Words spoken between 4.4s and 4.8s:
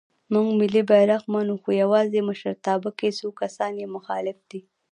دی.